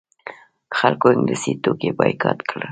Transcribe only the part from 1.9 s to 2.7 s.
بایکاټ کړل.